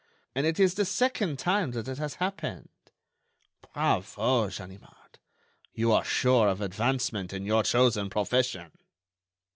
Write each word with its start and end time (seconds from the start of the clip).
And 0.33 0.47
it 0.47 0.59
is 0.59 0.73
the 0.73 0.83
second 0.85 1.37
time 1.37 1.73
that 1.73 1.87
it 1.87 1.99
has 1.99 2.15
happened. 2.15 2.69
Bravo, 3.71 4.49
Ganimard, 4.49 5.19
you 5.75 5.91
are 5.91 6.03
sure 6.03 6.47
of 6.47 6.59
advancement 6.59 7.31
in 7.33 7.45
your 7.45 7.61
chosen 7.61 8.09
profession!" 8.09 8.71